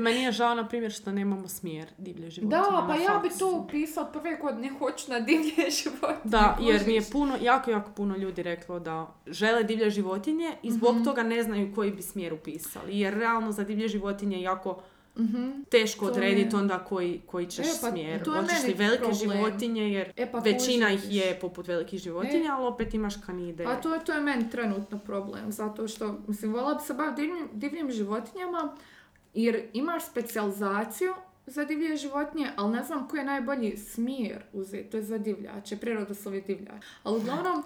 meni 0.00 0.22
je 0.22 0.32
žao, 0.32 0.54
na 0.54 0.68
primjer, 0.68 0.92
što 0.92 1.12
nemamo 1.12 1.48
smjer 1.48 1.88
divlje 1.98 2.30
životinje 2.30 2.50
Da, 2.62 2.84
pa 2.88 2.94
ja 2.94 3.20
bi 3.22 3.28
to 3.38 3.56
upisao 3.58 4.04
prve 4.04 4.36
godine, 4.36 4.70
hoću 4.70 5.10
na 5.10 5.20
divlje 5.20 5.70
životinje. 5.82 6.20
Da, 6.24 6.58
jer 6.60 6.86
mi 6.86 6.94
je 6.94 7.02
puno, 7.12 7.36
jako, 7.42 7.70
jako 7.70 7.90
puno 7.92 8.16
ljudi 8.16 8.42
reklo 8.42 8.80
da 8.80 9.14
žele 9.26 9.64
divlje 9.64 9.90
životinje 9.90 10.52
i 10.62 10.70
zbog 10.72 10.94
Mhm. 10.94 11.04
toga 11.04 11.22
ne 11.22 11.42
znaju 11.42 11.74
koji 11.74 11.90
bi 11.90 12.02
smjer 12.02 12.32
upisali. 12.32 12.98
Jer 12.98 13.14
realno 13.14 13.52
za 13.52 13.64
divlje 13.64 13.88
životinje 13.88 14.36
je 14.36 14.42
jako 14.42 14.80
Mhm. 15.18 15.50
teško 15.62 16.06
odrediti 16.06 16.56
je- 16.56 16.60
onda 16.60 16.78
koji, 16.78 17.20
koji 17.20 17.46
ćeš 17.46 17.66
E, 17.66 17.70
pa 17.82 17.90
smjer. 17.90 18.18
Hoćeš 18.20 18.62
li 18.64 18.72
velike 18.74 18.98
problem. 18.98 19.14
životinje, 19.30 19.82
jer 19.84 20.12
E, 20.16 20.32
pa 20.32 20.38
većina 20.40 20.90
ih 20.90 21.00
je 21.06 21.38
poput 21.40 21.68
velikih 21.68 22.00
životinja, 22.00 22.52
ali 22.52 22.66
opet 22.66 22.94
imaš 22.94 23.14
kanide. 23.16 23.64
Pa 23.64 23.74
to, 23.76 23.94
je- 23.94 24.00
to 24.00 24.12
je 24.12 24.20
meni 24.20 24.50
trenutno 24.50 24.98
problem, 24.98 25.52
zato 25.52 25.88
što, 25.88 26.18
mislim, 26.26 26.52
voljela 26.52 26.74
bi 26.74 26.82
se 26.82 26.94
baviti 26.94 27.22
divljim, 27.22 27.48
divljim 27.52 27.90
životinjama, 27.90 28.76
jer 29.34 29.68
imaš 29.72 30.06
specijalizaciju 30.06 31.14
za 31.46 31.64
divlje 31.64 31.96
životinje, 31.96 32.50
ali 32.56 32.72
ne 32.72 32.84
znam 32.84 33.08
koji 33.08 33.18
je 33.18 33.24
najbolji 33.24 33.76
smjer 33.76 34.42
uzeti, 34.52 34.90
to 34.90 34.96
je 34.96 35.02
za 35.02 35.18
divljače, 35.18 35.76
prirodoslovi 35.76 36.40
divljač. 36.42 36.82
Ali 37.02 37.16
uglavnom, 37.16 37.62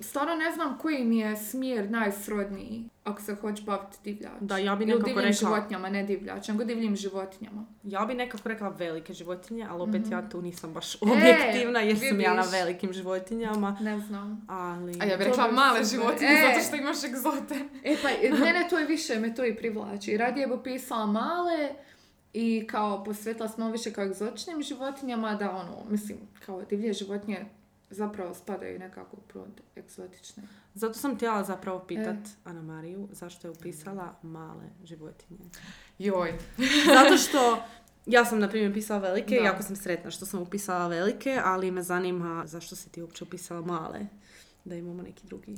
stvarno 0.00 0.34
ne 0.34 0.52
znam 0.52 0.78
koji 0.78 1.04
mi 1.04 1.18
je 1.18 1.36
smjer 1.36 1.90
najsrodniji 1.90 2.84
ako 3.04 3.22
se 3.22 3.34
hoće 3.34 3.62
baviti 3.62 3.98
divljač. 4.04 4.32
Da, 4.40 4.58
ja 4.58 4.76
bi 4.76 4.86
nekako 4.86 5.04
divljim 5.04 5.24
rekla, 5.24 5.48
životinjama, 5.48 5.88
ne 5.88 6.02
divljač, 6.02 6.48
nego 6.48 6.64
divljim 6.64 6.96
životinjama. 6.96 7.66
ja 7.84 8.04
bi 8.04 8.14
nekako 8.14 8.48
rekla 8.48 8.68
velike 8.68 9.12
životinje, 9.12 9.66
ali 9.70 9.82
opet 9.82 10.02
ja 10.10 10.28
tu 10.28 10.42
nisam 10.42 10.72
baš 10.72 10.94
E, 10.94 10.98
objektivna 11.00 11.80
jer 11.80 11.98
sam 11.98 12.20
ja 12.20 12.34
na 12.34 12.42
velikim 12.52 12.92
životinjama. 12.92 13.76
Ne 13.80 13.98
znam. 13.98 14.46
Ali... 14.48 14.94
A 15.00 15.04
ja 15.04 15.16
bih 15.16 15.26
rekla 15.26 15.50
male 15.52 15.84
super. 15.84 16.00
životinje, 16.00 16.30
E. 16.30 16.54
zato 16.54 16.66
što 16.66 16.76
imaš 16.76 17.04
egzote. 17.04 17.68
E 17.84 17.96
pa, 18.02 18.38
mene 18.38 18.66
to 18.70 18.78
je 18.78 18.86
više, 18.86 19.18
me 19.18 19.34
to 19.34 19.44
i 19.44 19.56
privlači. 19.56 20.16
Radije 20.16 20.46
bi 20.46 20.54
pisala 20.64 21.06
male 21.06 21.68
i 22.32 22.66
kao 22.66 23.04
posvetila 23.04 23.48
smo 23.48 23.70
više 23.70 23.92
kao 23.92 24.04
egzotičnim 24.04 24.62
životinjama, 24.62 25.34
da 25.34 25.50
ono, 25.50 25.90
mislim, 25.90 26.18
kao 26.46 26.62
divlje 26.62 26.92
životinje 26.92 27.46
zapravo 27.90 28.34
spadaju 28.34 28.78
nekako 28.78 29.16
pod 29.16 29.60
egzotične. 29.76 30.42
Zato 30.74 30.94
sam 30.94 31.16
htjela 31.16 31.44
zapravo 31.44 31.78
pitat 31.78 32.16
E. 32.16 32.30
Ana 32.44 32.62
Mariju 32.62 33.08
zašto 33.12 33.46
je 33.46 33.50
upisala 33.50 34.14
male 34.22 34.64
životinje. 34.84 35.44
Joj. 35.98 36.32
Zato 36.98 37.16
što 37.16 37.62
ja 38.06 38.24
sam, 38.24 38.38
na 38.38 38.48
primjer, 38.48 38.72
pisala 38.74 39.00
velike, 39.00 39.36
Da. 39.36 39.44
jako 39.44 39.62
sam 39.62 39.76
sretna 39.76 40.10
što 40.10 40.26
sam 40.26 40.42
upisala 40.42 40.88
velike, 40.88 41.40
ali 41.44 41.70
me 41.70 41.82
zanima 41.82 42.42
zašto 42.46 42.76
si 42.76 42.90
ti 42.90 43.02
uopće 43.02 43.24
upisala 43.24 43.60
male. 43.60 44.00
Da 44.64 44.74
imamo 44.74 45.02
neki 45.02 45.26
drugi. 45.26 45.56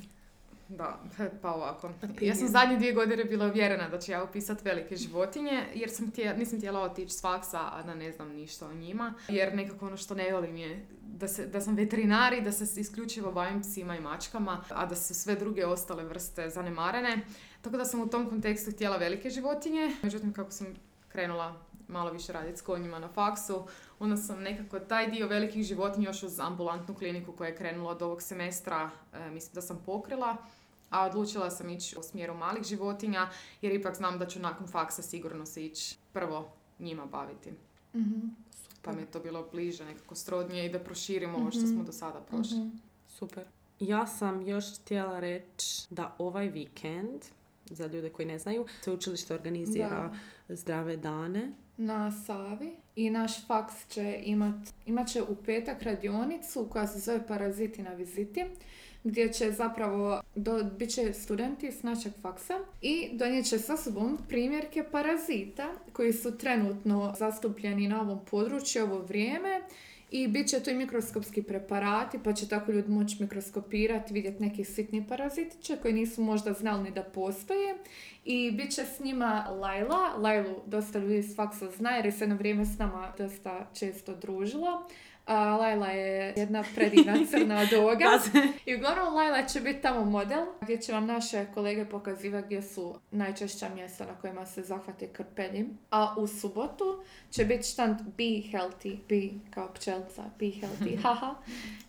Da, 0.76 1.00
pa 1.42 1.52
ovako. 1.52 1.86
Opinion. 1.86 2.24
Ja 2.28 2.34
sam 2.34 2.48
zadnje 2.48 2.76
dvije 2.76 2.92
godine 2.92 3.24
bila 3.24 3.46
uvjerena 3.46 3.88
da 3.88 3.98
ću 3.98 4.12
ja 4.12 4.24
upisat 4.24 4.64
velike 4.64 4.96
životinje, 4.96 5.64
jer 5.74 5.90
sam 5.90 6.10
htjela, 6.10 6.36
nisam 6.36 6.58
htjela 6.58 6.80
otići 6.80 7.14
s 7.14 7.20
faksa, 7.20 7.60
a 7.60 7.82
da 7.82 7.94
ne 7.94 8.12
znam 8.12 8.28
ništa 8.32 8.66
o 8.66 8.72
njima. 8.72 9.14
Jer 9.28 9.54
nekako 9.54 9.86
ono 9.86 9.96
što 9.96 10.14
ne 10.14 10.32
volim 10.32 10.56
je 10.56 10.86
da, 11.00 11.28
se, 11.28 11.46
da 11.46 11.60
sam 11.60 11.74
veterinar 11.74 12.32
i 12.32 12.40
da 12.40 12.52
se 12.52 12.80
isključivo 12.80 13.32
bavim 13.32 13.60
psima 13.60 13.96
i 13.96 14.00
mačkama, 14.00 14.64
a 14.68 14.86
da 14.86 14.96
su 14.96 15.14
sve 15.14 15.34
druge 15.34 15.66
ostale 15.66 16.04
vrste 16.04 16.50
zanemarene. 16.50 17.20
Tako 17.60 17.76
da 17.76 17.84
sam 17.84 18.00
u 18.00 18.08
tom 18.08 18.28
kontekstu 18.28 18.70
htjela 18.70 18.96
velike 18.96 19.30
životinje. 19.30 19.96
Međutim, 20.02 20.32
kako 20.32 20.50
sam 20.50 20.66
krenula 21.08 21.54
malo 21.88 22.10
više 22.10 22.32
raditi 22.32 22.58
s 22.58 22.62
konjima 22.62 22.98
na 22.98 23.08
faksu, 23.08 23.66
onda 23.98 24.16
sam 24.16 24.42
nekako 24.42 24.80
taj 24.80 25.10
dio 25.10 25.26
velikih 25.26 25.64
životinja 25.64 26.08
još 26.08 26.22
uz 26.22 26.40
ambulantnu 26.40 26.94
kliniku 26.94 27.32
koja 27.32 27.48
je 27.48 27.56
krenula 27.56 27.90
od 27.90 28.02
ovog 28.02 28.22
semestra, 28.22 28.90
e, 29.12 29.30
mislim 29.30 29.54
da 29.54 29.62
sam 29.62 29.82
pokrila, 29.86 30.36
a 30.92 31.06
odlučila 31.06 31.50
sam 31.50 31.68
ići 31.68 31.98
u 31.98 32.02
smjeru 32.02 32.34
malih 32.34 32.62
životinja, 32.62 33.28
jer 33.62 33.74
ipak 33.74 33.96
znam 33.96 34.18
da 34.18 34.26
ću 34.26 34.40
nakon 34.40 34.66
faksa 34.66 35.02
sigurno 35.02 35.46
se 35.46 35.66
ići 35.66 35.96
prvo 36.12 36.52
njima 36.78 37.06
baviti. 37.06 37.52
Mhm. 37.94 38.20
Pa 38.82 38.92
mi 38.92 39.02
je 39.02 39.06
to 39.06 39.20
bilo 39.20 39.48
bliže, 39.52 39.84
nekako 39.84 40.14
srodnije 40.14 40.66
i 40.66 40.72
da 40.72 40.78
proširimo 40.78 41.38
ovo 41.38 41.50
što 41.50 41.66
smo 41.66 41.84
do 41.84 41.92
sada 41.92 42.20
prošli. 42.20 42.58
Mhm. 42.58 42.76
Super. 43.08 43.44
Ja 43.80 44.06
sam 44.06 44.46
još 44.46 44.80
htjela 44.80 45.20
reći 45.20 45.86
da 45.90 46.14
ovaj 46.18 46.48
vikend, 46.48 47.22
za 47.66 47.86
ljude 47.86 48.10
koji 48.10 48.26
ne 48.26 48.38
znaju, 48.38 48.66
sveučilište 48.80 49.34
organizira 49.34 50.16
zdrave 50.48 50.96
dane. 50.96 51.52
Na 51.84 52.12
Savi 52.12 52.72
i 52.96 53.10
naš 53.10 53.46
faks 53.46 53.74
će 53.88 54.20
imat, 54.24 54.54
imat 54.86 55.08
će 55.08 55.22
u 55.22 55.36
petak 55.46 55.82
radionicu 55.82 56.68
koja 56.70 56.86
se 56.86 56.98
zove 56.98 57.26
Paraziti 57.26 57.82
na 57.82 57.90
viziti 57.90 58.44
gdje 59.04 59.32
će 59.32 59.52
zapravo, 59.52 60.22
do, 60.34 60.64
bit 60.78 60.90
će 60.90 61.12
studenti 61.12 61.72
s 61.72 61.82
našeg 61.82 62.12
faksa 62.22 62.58
i 62.80 63.10
donijet 63.12 63.46
će 63.46 63.58
sa 63.58 63.76
sobom 63.76 64.18
primjerke 64.28 64.84
parazita 64.92 65.72
koji 65.92 66.12
su 66.12 66.38
trenutno 66.38 67.14
zastupljeni 67.18 67.88
na 67.88 68.00
ovom 68.00 68.20
području 68.30 68.82
ovo 68.82 68.98
vrijeme 68.98 69.60
i 70.12 70.28
bit 70.28 70.48
će 70.48 70.60
tu 70.60 70.70
i 70.70 70.74
mikroskopski 70.74 71.42
preparati, 71.42 72.18
pa 72.24 72.32
će 72.32 72.48
tako 72.48 72.72
ljudi 72.72 72.90
moći 72.90 73.22
mikroskopirati, 73.22 74.14
vidjeti 74.14 74.42
neki 74.42 74.64
sitni 74.64 75.06
parazitiće 75.08 75.76
koji 75.76 75.94
nisu 75.94 76.22
možda 76.22 76.52
znali 76.52 76.82
ni 76.82 76.90
da 76.90 77.02
postoje. 77.02 77.74
I 78.24 78.50
bit 78.50 78.74
će 78.74 78.84
s 78.84 79.00
njima 79.00 79.46
Laila. 79.50 80.16
Lailu 80.16 80.62
dosta 80.66 80.98
ljudi 80.98 81.18
iz 81.18 81.36
faksa 81.36 81.70
zna 81.70 81.90
jer 81.90 82.06
je 82.06 82.12
se 82.12 82.26
na 82.26 82.34
vrijeme 82.34 82.64
s 82.64 82.78
nama 82.78 83.12
dosta 83.18 83.70
često 83.74 84.14
družila. 84.14 84.88
A, 85.26 85.56
Laila 85.56 85.86
je 85.86 86.34
jedna 86.36 86.64
predivna 86.74 87.16
crna 87.26 87.64
doga. 87.72 88.04
I 88.66 88.76
uglavnom 88.76 89.14
Laila 89.14 89.44
će 89.44 89.60
biti 89.60 89.82
tamo 89.82 90.04
model 90.04 90.44
gdje 90.60 90.78
će 90.78 90.92
vam 90.92 91.06
naše 91.06 91.46
kolege 91.46 91.84
pokazivati 91.84 92.46
gdje 92.46 92.62
su 92.62 92.98
najčešća 93.10 93.68
mjesta 93.68 94.06
na 94.06 94.14
kojima 94.14 94.46
se 94.46 94.62
zahvate 94.62 95.08
krpelji. 95.08 95.66
A 95.90 96.14
u 96.18 96.26
subotu 96.26 97.02
će 97.30 97.44
biti 97.44 97.62
štand 97.64 97.96
Be 98.08 98.24
Healthy, 98.24 98.96
Be 99.08 99.50
kao 99.50 99.68
pčelca, 99.68 100.22
Be 100.38 100.46
Healthy, 100.46 100.96
haha, 101.02 101.34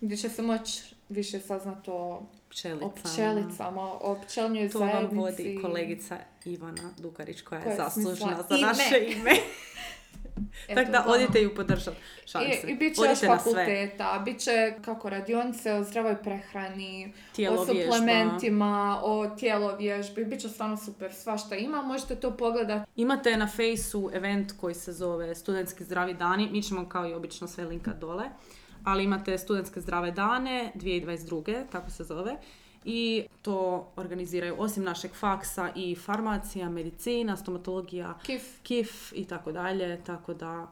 gdje 0.02 0.18
će 0.18 0.30
se 0.30 0.42
moći 0.42 0.84
više 1.10 1.40
saznati 1.40 1.90
o, 1.90 2.22
Pčelicama. 2.50 2.86
o 2.86 2.94
pčelicama, 2.94 3.82
o 3.94 4.18
pčelnjoj 4.18 4.70
To 4.70 4.80
vam 4.80 4.90
zajednici. 4.90 5.16
vodi 5.18 5.60
kolegica 5.62 6.18
Ivana 6.46 6.92
Dukarić 6.98 7.42
koja 7.42 7.62
je 7.62 7.76
zaslužna 7.76 8.44
za 8.50 8.56
ime. 8.56 8.68
naše 8.68 9.12
ime. 9.12 9.32
Eto, 10.68 10.82
Tako 10.82 10.92
da 10.92 11.06
odite 11.08 11.42
ju 11.42 11.56
podržati. 11.56 11.98
I, 12.66 12.72
I 12.72 12.76
bit 12.76 12.96
će 12.96 13.02
Odite 13.02 13.28
fakulteta, 13.28 14.22
bit 14.26 14.40
će 14.40 14.74
kako 14.86 15.10
radionice 15.10 15.74
o 15.74 15.84
zdravoj 15.84 16.16
prehrani, 16.24 17.14
o 17.52 17.66
suplementima, 17.66 19.00
o 19.04 19.28
tijelovježbi, 19.28 20.26
bit 20.26 20.42
će 20.42 20.50
stvarno 20.50 20.78
super, 20.78 21.14
svašta 21.14 21.56
ima, 21.56 21.82
možete 21.82 22.16
to 22.16 22.38
pogledati. 22.38 22.92
Imate 22.96 23.38
na 23.38 23.48
fejsu 23.48 24.10
event 24.14 24.52
koji 24.62 24.74
se 24.74 24.94
zove 24.94 25.36
Studentski 25.36 25.84
zdravi 25.84 26.14
dani. 26.14 26.50
Mi 26.52 26.64
ćemo 26.64 26.90
kao 26.90 27.08
i 27.08 27.14
obično 27.14 27.48
sve 27.48 27.66
linkat 27.66 28.00
dole. 28.00 28.24
Ali 28.84 29.04
imate 29.04 29.38
Studentske 29.38 29.82
zdrave 29.82 30.12
dane 30.12 30.72
2022. 30.76 31.64
tako 31.72 31.90
se 31.90 32.04
zove. 32.04 32.38
I 32.86 33.28
to 33.42 33.88
organiziraju 33.96 34.56
osim 34.58 34.84
našeg 34.84 35.12
faksa 35.14 35.70
i 35.76 35.96
farmacija, 35.96 36.70
medicina, 36.70 37.38
stomatologija, 37.38 38.18
Kif. 38.24 38.62
kif 38.64 39.14
i 39.16 39.26
tako 39.26 39.52
dalje. 39.52 40.04
Tako 40.04 40.34
da 40.34 40.68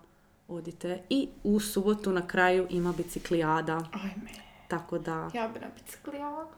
odite. 0.48 1.02
I 1.10 1.30
u 1.44 1.60
subotu 1.60 2.12
na 2.14 2.28
kraju 2.28 2.68
ima 2.70 2.92
biciklijada. 2.98 3.74
Ajme, 3.92 4.32
Tako 4.68 5.00
da 5.00 5.30
ja 5.34 5.48
bi 5.48 5.60
na 5.60 5.68
bicikli 5.76 6.18
ovako. 6.20 6.56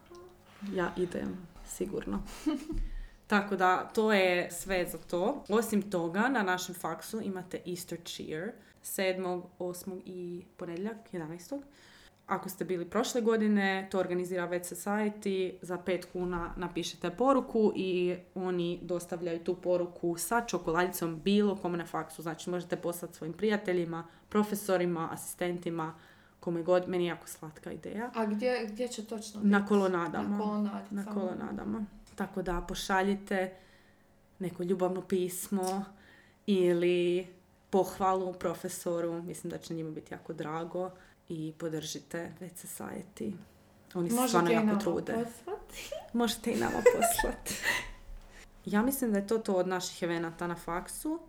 ja 0.73 0.91
idem, 0.97 1.47
sigurno. 1.67 2.23
Tako 3.27 3.55
da, 3.55 3.89
to 3.95 4.13
je 4.13 4.51
sve 4.51 4.85
za 4.85 4.97
to. 4.97 5.43
Osim 5.49 5.81
toga, 5.91 6.29
na 6.29 6.43
našem 6.43 6.75
faksu 6.75 7.21
imate 7.21 7.61
Easter 7.65 7.99
Cheer 8.05 8.51
7., 8.83 9.41
8. 9.59 10.01
i 10.05 10.45
ponedjeljak, 10.57 10.97
11. 11.11 11.61
Ako 12.27 12.49
ste 12.49 12.65
bili 12.65 12.85
prošle 12.85 13.21
godine, 13.21 13.87
to 13.91 13.99
organizira 13.99 14.45
Vet 14.45 14.63
Society, 14.63 15.53
za 15.61 15.77
5 15.77 16.03
kuna 16.13 16.53
napišete 16.57 17.09
poruku 17.09 17.71
i 17.75 18.15
oni 18.35 18.79
dostavljaju 18.81 19.39
tu 19.43 19.55
poruku 19.55 20.17
sa 20.17 20.41
čokoladicom 20.47 21.19
bilo 21.21 21.55
kome 21.55 21.77
na 21.77 21.85
faksu. 21.85 22.21
Znači 22.21 22.49
možete 22.49 22.75
poslati 22.75 23.13
svojim 23.13 23.33
prijateljima, 23.33 24.07
profesorima, 24.29 25.09
asistentima, 25.11 25.93
kome 26.39 26.63
god. 26.63 26.87
Meni 26.89 27.03
je 27.03 27.07
jako 27.07 27.27
slatka 27.27 27.71
ideja. 27.71 28.11
A 28.15 28.25
gdje, 28.25 28.67
gdje 28.71 28.87
će 28.87 29.05
točno 29.05 29.41
Na 29.43 29.57
biti? 29.59 29.67
kolonadama. 29.69 30.37
Na. 30.37 30.81
Na 30.91 31.05
kolonadama. 31.13 31.85
Tako 32.15 32.41
da 32.41 32.61
pošaljite 32.67 33.53
neko 34.39 34.63
ljubavno 34.63 35.01
pismo 35.01 35.85
ili 36.45 37.27
pohvalu 37.69 38.33
profesoru. 38.33 39.21
Mislim 39.21 39.51
da 39.51 39.57
će 39.57 39.73
njima 39.73 39.91
biti 39.91 40.13
jako 40.13 40.33
drago. 40.33 40.91
I 41.29 41.53
podržite 41.53 42.31
Već 42.39 42.53
Society. 42.53 43.33
Oni 43.95 44.09
se 44.09 44.27
stvarno 44.27 44.51
jako 44.51 44.75
trude. 44.75 45.13
poslati. 45.13 45.89
Možete 46.13 46.51
i 46.51 46.55
nama 46.55 46.77
poslati. 46.93 47.55
ja 48.65 48.81
mislim 48.81 49.11
da 49.11 49.17
je 49.17 49.27
to 49.27 49.37
to 49.37 49.53
od 49.53 49.67
naših 49.67 50.03
evenata 50.03 50.47
na 50.47 50.55
faksu. 50.55 51.19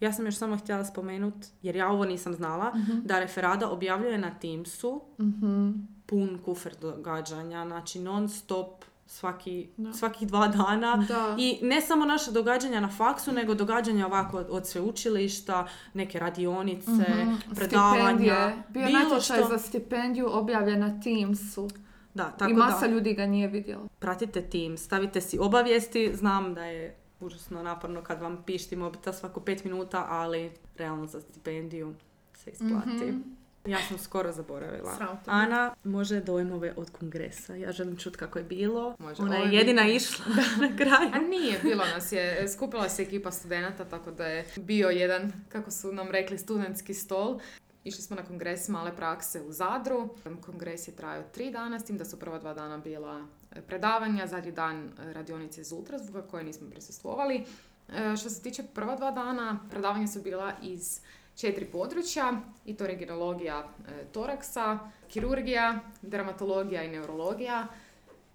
Ja 0.00 0.12
sam 0.12 0.26
još 0.26 0.36
samo 0.36 0.56
htjela 0.56 0.84
spomenuti, 0.84 1.48
jer 1.62 1.76
ja 1.76 1.88
ovo 1.88 2.04
nisam 2.04 2.34
znala, 2.34 2.72
da 3.04 3.18
Referada 3.18 3.70
objavljuje 3.70 4.18
na 4.18 4.30
Teamsu 4.32 5.02
Mhm. 5.18 5.70
pun 6.06 6.38
kufer 6.44 6.74
događanja, 6.80 7.64
znači 7.66 7.98
non 8.00 8.28
stop 8.28 8.84
svaki, 9.10 9.68
Da. 9.76 9.92
svakih 9.92 10.28
dva 10.28 10.48
dana. 10.48 10.96
Da. 10.98 11.34
I 11.38 11.58
ne 11.62 11.80
samo 11.80 12.04
naše 12.04 12.30
događanja 12.32 12.80
na 12.80 12.88
faksu, 12.88 13.32
nego 13.32 13.54
događanja 13.54 14.06
ovako 14.06 14.38
od, 14.38 14.46
od 14.50 14.66
sveučilišta, 14.66 15.66
neke 15.94 16.18
radionice, 16.18 16.90
Mhm. 16.90 17.34
predavanja. 17.50 18.04
Stipendije. 18.04 18.62
Bio 18.68 18.86
bilo 18.86 18.98
natječaj 19.00 19.38
što. 19.38 19.48
za 19.48 19.58
stipendiju 19.58 20.28
objavljen 20.28 20.80
na 20.80 21.00
Teamsu. 21.00 21.68
Da, 22.14 22.30
tako 22.30 22.50
I 22.50 22.54
masa 22.54 22.80
da, 22.80 22.92
ljudi 22.92 23.14
ga 23.14 23.26
nije 23.26 23.48
vidjela. 23.48 23.82
pratite 23.98 24.42
tim, 24.42 24.78
stavite 24.78 25.20
si 25.20 25.38
obavijesti, 25.38 26.16
znam 26.16 26.54
da 26.54 26.64
je 26.64 26.96
užasno 27.20 27.62
naporno 27.62 28.02
kad 28.02 28.20
vam 28.20 28.42
pišti 28.42 28.76
mobitel 28.76 29.12
svako 29.12 29.40
pet 29.40 29.64
minuta, 29.64 30.06
ali 30.08 30.50
realno 30.76 31.06
za 31.06 31.20
stipendiju 31.20 31.94
se 32.34 32.50
isplati. 32.50 32.88
Mhm. 33.06 33.18
Ja 33.66 33.78
sam 33.88 33.98
skoro 33.98 34.32
zaboravila. 34.32 34.96
Sram 34.96 35.20
te 35.24 35.30
Ana 35.30 35.74
može 35.84 36.20
dojmove 36.20 36.72
od 36.76 36.90
kongresa. 36.90 37.54
Ja 37.54 37.72
želim 37.72 37.96
čuti 37.96 38.18
kako 38.18 38.38
je 38.38 38.44
bilo. 38.44 38.96
Može. 38.98 39.22
Ona 39.22 39.36
je 39.36 39.46
je 39.46 39.58
jedina 39.58 39.82
bitno. 39.82 39.96
išla 39.96 40.24
na 40.68 40.76
kraju. 40.76 41.10
A 41.12 41.18
nije, 41.18 41.58
bilo 41.62 41.84
nas 41.84 42.12
je, 42.12 42.48
skupila 42.48 42.88
se 42.88 43.02
ekipa 43.02 43.30
studenata, 43.30 43.84
tako 43.84 44.10
da 44.10 44.26
je 44.26 44.46
bio 44.56 44.88
jedan, 44.88 45.32
kako 45.48 45.70
su 45.70 45.92
nam 45.92 46.10
rekli, 46.10 46.38
studentski 46.38 46.94
stol. 46.94 47.40
Išli 47.84 48.02
smo 48.02 48.16
na 48.16 48.24
kongres 48.24 48.68
male 48.68 48.96
prakse 48.96 49.40
u 49.40 49.52
Zadru. 49.52 50.14
Kongres 50.40 50.88
je 50.88 50.96
trajao 50.96 51.22
tri 51.22 51.50
dana, 51.50 51.80
s 51.80 51.84
tim 51.84 51.98
da 51.98 52.04
su 52.04 52.18
prva 52.18 52.38
dva 52.38 52.54
dana 52.54 52.78
bila 52.78 53.26
e, 53.52 53.60
predavanja, 53.62 54.26
zadnji 54.26 54.52
dan 54.52 54.84
e, 54.84 55.12
radionice 55.12 55.60
iz 55.60 55.72
ultrazvuka 55.72 56.22
koje 56.22 56.44
nismo 56.44 56.70
prisustvovali. 56.70 57.44
E, 57.88 58.16
Što 58.16 58.30
se 58.30 58.42
tiče 58.42 58.62
prva 58.74 58.96
dva 58.96 59.10
dana, 59.10 59.60
predavanja 59.70 60.06
su 60.06 60.20
bila 60.22 60.52
iz 60.62 61.00
četiri 61.40 61.64
područja, 61.66 62.32
i 62.66 62.74
to 62.74 62.86
regionologija 62.86 63.58
e, 63.80 64.04
toraksa, 64.04 64.78
kirurgija, 65.08 65.80
dermatologija 66.02 66.82
i 66.82 66.90
neurologija. 66.90 67.66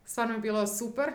Stvarno 0.05 0.33
je 0.33 0.39
bilo 0.39 0.67
super, 0.69 1.11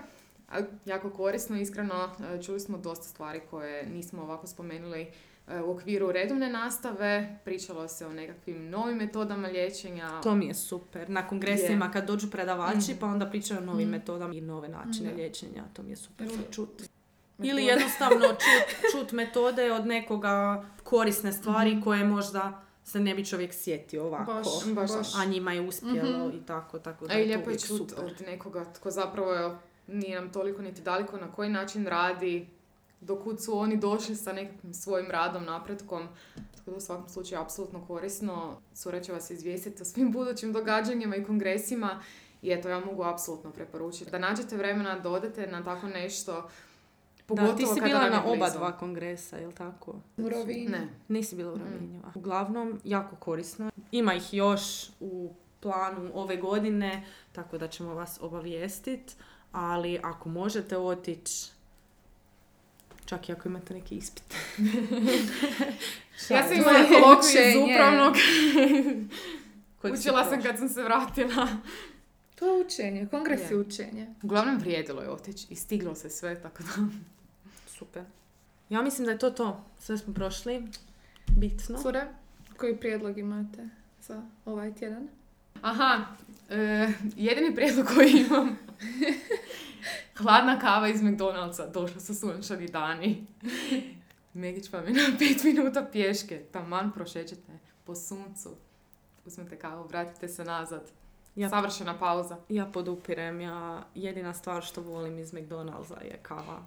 jako 0.86 1.10
korisno, 1.10 1.56
iskreno 1.56 2.08
e, 2.30 2.42
čuli 2.42 2.60
smo 2.60 2.78
dosta 2.78 3.04
stvari 3.04 3.40
koje 3.40 3.86
nismo 3.86 4.22
ovako 4.22 4.46
spomenuli 4.46 5.06
e, 5.48 5.60
u 5.60 5.70
okviru 5.70 6.12
redovne 6.12 6.50
nastave, 6.50 7.38
pričalo 7.44 7.88
se 7.88 8.06
o 8.06 8.12
nekakvim 8.12 8.70
novim 8.70 8.96
metodama 8.96 9.48
liječenja. 9.48 10.20
To 10.20 10.34
mi 10.34 10.46
je 10.46 10.54
super. 10.54 11.10
Na 11.10 11.28
kongresima 11.28 11.90
kad 11.90 12.06
dođu 12.06 12.30
predavači 12.30 12.92
Mm. 12.92 12.98
pa 13.00 13.06
onda 13.06 13.26
pričaju 13.26 13.60
o 13.60 13.64
novim 13.64 13.88
Mm. 13.88 13.90
metodama 13.90 14.34
i 14.34 14.40
nove 14.40 14.68
načine 14.68 15.10
Da. 15.10 15.16
liječenja. 15.16 15.64
To 15.72 15.82
mi 15.82 15.90
je 15.90 15.96
super 15.96 16.26
Ili- 16.26 16.36
za 16.36 16.42
čut. 16.50 16.68
Metode. 16.70 16.89
Ili 17.42 17.64
jednostavno 17.64 18.26
čut, 18.44 18.66
čut 18.92 19.12
metode 19.12 19.72
od 19.72 19.86
nekoga 19.86 20.64
korisne 20.82 21.32
stvari 21.32 21.70
Mhm. 21.70 21.82
koje 21.82 22.04
možda 22.04 22.60
se 22.84 23.00
ne 23.00 23.14
bi 23.14 23.24
čovjek 23.24 23.54
sjetio 23.54 24.04
ovako. 24.04 24.32
Baš, 24.34 24.88
Baš. 24.88 25.14
A 25.14 25.24
njima 25.24 25.52
je 25.52 25.60
uspjelo 25.60 26.28
Mhm. 26.28 26.36
i 26.36 26.46
tako, 26.46 26.78
tako 26.78 27.06
da 27.06 27.14
A 27.14 27.18
i 27.18 27.24
lijepo 27.24 27.50
je 27.50 27.58
čut 27.58 27.78
super. 27.90 28.04
od 28.04 28.22
nekoga 28.22 28.64
tko 28.66 28.90
zapravo 28.90 29.32
je, 29.32 29.56
nije 29.88 30.20
nam 30.20 30.32
toliko 30.32 30.62
niti 30.62 30.82
daleko 30.82 31.16
na 31.16 31.32
koji 31.32 31.50
način 31.50 31.86
radi, 31.86 32.48
dokud 33.00 33.44
su 33.44 33.58
oni 33.58 33.76
došli 33.76 34.16
sa 34.16 34.32
nekakvim 34.32 34.74
svojim 34.74 35.10
radom, 35.10 35.44
napretkom. 35.44 36.08
Tako 36.56 36.70
da 36.70 36.76
u 36.76 36.80
svakom 36.80 37.08
slučaju 37.08 37.38
je 37.38 37.42
apsolutno 37.42 37.86
korisno. 37.86 38.60
Sura 38.74 39.00
će 39.00 39.12
vas 39.12 39.30
izvijestiti 39.30 39.82
o 39.82 39.86
svim 39.86 40.12
budućim 40.12 40.52
događanjima 40.52 41.16
i 41.16 41.24
kongresima. 41.24 42.02
I 42.42 42.52
eto, 42.52 42.68
ja 42.68 42.80
mogu 42.80 43.04
apsolutno 43.04 43.50
preporučiti 43.50 44.10
da 44.10 44.18
nađete 44.18 44.56
vremena 44.56 44.98
da 44.98 45.10
odete 45.10 45.46
na 45.46 45.64
tako 45.64 45.86
nešto. 45.88 46.48
Pogotovo 47.30 47.52
Da, 47.52 47.56
ti 47.56 47.66
si 47.66 47.74
kada 47.74 47.86
bila 47.86 48.10
na 48.10 48.24
oba 48.24 48.50
dva 48.50 48.72
kongresa, 48.72 49.36
jel 49.36 49.52
tako? 49.52 49.94
U 50.16 50.28
Rovinju. 50.28 50.68
Ne. 50.70 50.88
Nisi 51.08 51.36
bila 51.36 51.52
u 51.52 51.56
Mm. 51.56 51.60
Rovinju. 51.62 52.00
a. 52.04 52.10
Uglavnom, 52.14 52.80
jako 52.84 53.16
korisno. 53.16 53.70
Ima 53.92 54.14
ih 54.14 54.34
još 54.34 54.62
u 55.00 55.32
planu 55.60 56.10
ove 56.14 56.36
godine, 56.36 57.04
tako 57.32 57.58
da 57.58 57.68
ćemo 57.68 57.94
vas 57.94 58.18
obavijestiti. 58.20 59.14
Ali 59.52 60.00
ako 60.02 60.28
možete 60.28 60.76
otići, 60.78 61.50
čak 63.04 63.28
i 63.28 63.32
ako 63.32 63.48
imate 63.48 63.74
neki 63.74 63.94
ispit. 63.96 64.34
Ja 66.30 66.48
sam 66.48 66.56
imala 66.56 66.78
je 66.78 66.86
kolokviju 66.86 67.48
iz 67.48 67.56
upravnog. 67.64 68.14
Učila 69.94 70.24
sam 70.24 70.42
kad 70.42 70.58
sam 70.58 70.68
se 70.68 70.82
vratila. 70.82 71.48
To 72.34 72.46
je 72.46 72.64
učenje, 72.66 73.06
kongres 73.10 73.40
Je. 73.40 73.46
je 73.50 73.56
učenje. 73.56 74.14
Uglavnom 74.22 74.58
vrijedilo 74.58 75.02
je 75.02 75.10
otići 75.10 75.46
i 75.50 75.56
stiglo 75.56 75.94
se 75.94 76.10
sve, 76.10 76.42
tako 76.42 76.62
da... 76.62 76.68
Super. 77.80 78.04
Ja 78.68 78.82
mislim 78.82 79.04
da 79.06 79.12
je 79.12 79.18
to 79.18 79.30
to. 79.30 79.64
Sve 79.78 79.98
smo 79.98 80.14
prošli. 80.14 80.62
Bitno. 81.26 81.78
Cure, 81.82 82.06
koji 82.56 82.76
prijedlog 82.76 83.18
imate 83.18 83.68
za 84.02 84.22
ovaj 84.44 84.74
tjedan? 84.74 85.08
Aha, 85.62 86.04
e, 86.50 86.88
jedini 87.16 87.54
prijedlog 87.54 87.86
koji 87.86 88.10
imam. 88.10 88.58
Hladna 90.18 90.58
kava 90.58 90.88
iz 90.88 91.00
McDonald'sa, 91.02 91.72
došla 91.72 92.00
su 92.00 92.14
sunčani 92.14 92.66
dani. 92.68 93.26
Megić 94.34 94.72
vam 94.72 94.86
je 94.86 94.92
na 94.92 95.18
pet 95.18 95.44
minuta 95.44 95.88
pješke, 95.92 96.42
taman 96.52 96.92
prošećete 96.92 97.52
po 97.84 97.94
suncu. 97.94 98.50
Uzmete 99.26 99.58
kavu, 99.58 99.86
vratite 99.88 100.28
se 100.28 100.44
nazad. 100.44 100.90
Ja, 101.36 101.48
Savršena 101.48 101.98
pauza. 101.98 102.36
ja 102.48 102.66
podupirem. 102.66 103.40
Ja, 103.40 103.82
jedina 103.94 104.34
stvar 104.34 104.62
što 104.62 104.82
volim 104.82 105.18
iz 105.18 105.32
McDonald'sa 105.32 106.02
je 106.04 106.18
kava. 106.22 106.62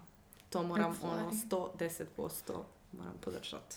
To 0.53 0.63
moram 0.63 0.99
ono 1.03 1.31
110% 1.31 2.63
moram 2.91 3.13
podržati. 3.21 3.75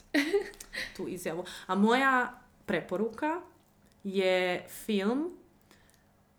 tu 0.97 1.09
izjavu. 1.09 1.45
A 1.67 1.75
moja 1.75 2.41
preporuka 2.67 3.41
je 4.05 4.67
film 4.69 5.37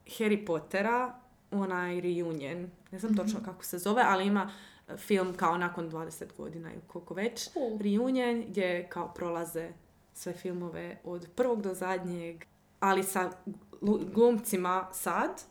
Harry 0.06 0.46
Pottera, 0.46 1.20
onaj 1.52 2.02
reunion. 2.02 2.72
Ne 2.92 3.00
znam 3.00 3.16
točno 3.16 3.40
kako 3.46 3.64
se 3.66 3.78
zove, 3.78 4.04
ali 4.06 4.26
ima 4.26 4.52
e, 4.88 4.98
film 4.98 5.34
kao 5.38 5.58
nakon 5.58 5.92
20 5.92 6.26
godina 6.38 6.74
ili 6.74 6.82
koliko 6.88 7.14
već. 7.14 7.50
Cool. 7.54 7.78
Reunion 7.80 8.44
gdje 8.48 8.88
kao 8.90 9.14
prolaze 9.14 9.70
sve 10.14 10.34
filmove 10.34 10.98
od 11.04 11.28
prvog 11.36 11.62
do 11.62 11.74
zadnjeg, 11.74 12.44
ali 12.80 13.04
sa 13.04 13.32
glu- 13.82 14.14
glumcima 14.14 14.88
sad 14.94 15.42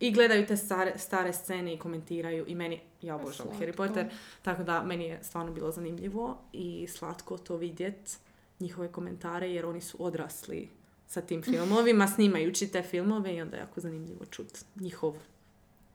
i 0.00 0.12
gledaju 0.12 0.46
te 0.46 0.56
stare, 0.56 0.98
stare 0.98 1.32
scene 1.32 1.74
i 1.74 1.78
komentiraju 1.78 2.44
i 2.48 2.54
meni, 2.54 2.80
ja 3.02 3.16
obožavam. 3.16 3.58
Harry 3.60 3.76
Potter, 3.76 4.06
tako 4.42 4.62
da 4.62 4.82
meni 4.82 5.04
je 5.04 5.18
stvarno 5.22 5.52
bilo 5.52 5.70
zanimljivo 5.70 6.38
i 6.52 6.86
slatko 6.88 7.38
to 7.38 7.56
vidjet, 7.56 8.18
njihove 8.60 8.92
komentare, 8.92 9.50
jer 9.50 9.66
oni 9.66 9.80
su 9.80 9.96
odrasli 10.00 10.68
sa 11.06 11.20
tim 11.20 11.42
filmovima, 11.52 12.08
snimajući 12.08 12.68
te 12.68 12.82
filmove 12.82 13.34
i 13.34 13.40
onda 13.40 13.56
je 13.56 13.60
jako 13.60 13.80
zanimljivo 13.80 14.24
čut 14.30 14.58
njihov 14.76 15.14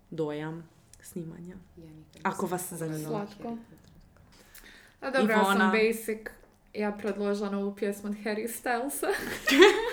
dojam 0.09 0.69
snimanja. 1.01 1.55
Ako 2.23 2.45
vas 2.45 2.73
zanima. 2.73 3.09
Slatko. 3.09 3.57
A 5.01 5.11
dobro, 5.11 5.33
ja 5.33 5.43
sam 5.43 5.55
Ivona. 5.55 5.71
basic. 5.71 6.19
Ja 6.73 6.91
predložila 6.91 7.49
novu 7.49 7.75
pjesmu 7.75 8.09
od 8.09 8.15
Harry 8.15 8.47
Stylesa. 8.47 9.13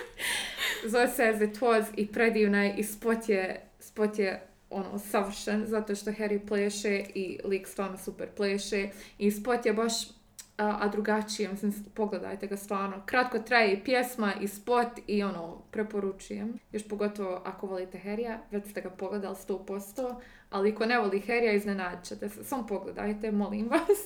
Zove 0.91 1.09
se 1.09 1.25
As 1.25 1.41
It 1.41 1.61
Was 1.61 1.85
i 1.97 2.07
predivna 2.07 2.65
je 2.65 2.77
i 2.77 2.85
spot 2.85 3.29
je, 3.29 3.68
spot 3.99 4.19
je 4.19 4.43
ono, 4.71 4.99
savršen, 4.99 5.67
zato 5.67 5.95
što 5.95 6.11
Harry 6.11 6.47
pleše 6.49 7.05
i 7.15 7.39
lik 7.45 7.67
stvarno 7.69 7.99
super 7.99 8.29
pleše 8.37 8.89
i 9.19 9.31
spot 9.31 9.67
je 9.67 9.73
baš 9.73 9.93
a, 10.59 10.77
a 10.81 10.89
drugačije, 10.89 11.49
mislim, 11.49 11.75
pogledajte 11.95 12.47
ga 12.47 12.57
stvarno. 12.57 13.03
Kratko 13.07 13.39
traje 13.39 13.73
i 13.73 13.85
pjesma 13.85 14.33
i 14.41 14.49
spot 14.49 14.89
i 15.07 15.23
ono, 15.23 15.63
preporučujem. 15.71 16.59
Još 16.73 16.89
pogotovo 16.89 17.43
ako 17.45 17.67
volite 17.67 18.01
Harrya, 18.05 18.39
već 18.51 18.71
ste 18.71 18.81
ga 18.81 18.91
pogledali 18.91 19.37
100%, 19.49 20.15
ali 20.51 20.75
ko 20.75 20.87
ne 20.87 20.99
voli 20.99 21.23
Harrya, 21.27 21.53
iznenadit 21.53 22.05
ćete 22.05 22.29
se. 22.29 22.45
Samo 22.45 22.67
pogledajte, 22.67 23.33
molim 23.33 23.69
vas. 23.69 23.99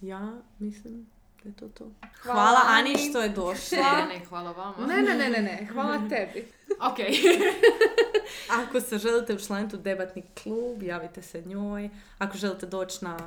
Ja 0.00 0.32
mislim 0.58 1.06
da 1.42 1.48
je 1.48 1.56
to 1.56 1.68
to. 1.68 1.90
Hvala, 2.22 2.40
Hvala 2.40 2.60
Ani 2.66 2.90
Ani. 2.90 2.98
što 2.98 3.20
je 3.20 3.28
došla. 3.28 3.78
Ne, 3.78 4.18
ne, 4.18 4.24
hvala 4.24 4.52
vama. 4.52 4.86
Ne, 4.86 5.02
ne, 5.02 5.14
ne, 5.14 5.30
ne, 5.30 5.42
ne, 5.42 5.68
hvala 5.72 5.98
tebi. 6.10 6.48
Ok. 6.80 6.98
Ako 8.60 8.80
se 8.80 8.98
želite 8.98 9.34
učlaniti 9.34 9.76
u 9.76 9.78
debatni 9.78 10.22
klub, 10.42 10.82
javite 10.82 11.22
se 11.22 11.42
njoj. 11.46 11.90
Ako 12.18 12.36
želite 12.38 12.66
doći 12.66 13.04
na 13.04 13.18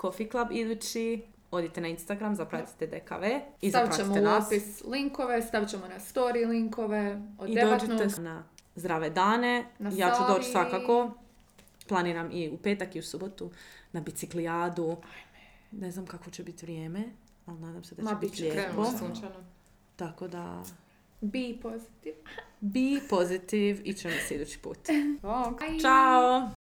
Coffee 0.00 0.30
Club 0.30 0.48
idući, 0.52 1.22
odite 1.50 1.80
na 1.80 1.88
Instagram, 1.88 2.34
zapratite 2.36 2.86
DKV 2.86 3.24
i 3.60 3.70
Stavit 3.70 3.96
ćemo 3.96 4.14
nas. 4.16 4.46
opis 4.46 4.84
linkove, 4.84 5.42
stavit 5.42 5.68
ćemo 5.68 5.88
na 5.88 6.00
story 6.00 6.48
linkove 6.48 7.22
od 7.38 7.50
I 7.50 7.54
debatnog. 7.54 7.98
dođite 7.98 8.20
na 8.20 8.44
zdrave 8.74 9.10
dane. 9.10 9.66
Na 9.78 9.90
ja 9.94 10.14
ću 10.16 10.34
doći 10.34 10.50
svakako. 10.50 11.10
Planiram 11.88 12.30
i 12.32 12.50
u 12.50 12.56
petak 12.56 12.96
i 12.96 12.98
u 12.98 13.02
subotu 13.02 13.50
na 13.92 14.00
biciklijadu. 14.00 14.96
Ne 15.70 15.90
znam 15.90 16.06
kako 16.06 16.30
će 16.30 16.42
biti 16.42 16.66
vrijeme, 16.66 17.04
ali 17.46 17.60
nadam 17.60 17.84
se 17.84 17.94
da 17.94 18.02
Ma, 18.02 18.10
će 18.10 18.16
bit 18.20 18.30
biti 18.30 18.42
lijepo. 18.42 18.86
Tako 19.96 20.28
da, 20.28 20.62
Be 21.22 21.54
positive. 21.62 22.16
be 22.60 23.00
positive 23.10 23.80
i 23.84 23.92
ćemo 23.92 24.14
se 24.28 24.34
idući 24.34 24.58
put. 24.58 24.78
Bog. 25.22 25.60
Ćao! 25.82 26.61